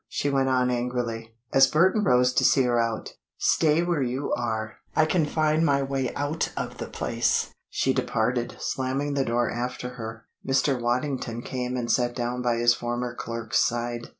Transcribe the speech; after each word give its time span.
she 0.07 0.31
went 0.31 0.49
on 0.49 0.71
angrily, 0.71 1.35
as 1.53 1.67
Burton 1.67 2.03
rose 2.03 2.33
to 2.33 2.43
see 2.43 2.63
her 2.63 2.79
out. 2.79 3.13
"Stay 3.37 3.83
where 3.83 4.01
you 4.01 4.33
are. 4.33 4.77
I 4.95 5.05
can 5.05 5.27
find 5.27 5.63
my 5.63 5.83
way 5.83 6.11
out 6.15 6.51
of 6.57 6.79
the 6.79 6.87
place." 6.87 7.53
She 7.69 7.93
departed, 7.93 8.55
slamming 8.59 9.13
the 9.13 9.23
door 9.23 9.51
after 9.51 9.89
her. 9.89 10.25
Mr. 10.43 10.81
Waddington 10.81 11.43
came 11.43 11.77
and 11.77 11.91
sat 11.91 12.15
down 12.15 12.41
by 12.41 12.55
his 12.55 12.73
former 12.73 13.13
clerk's 13.13 13.59
side. 13.59 14.09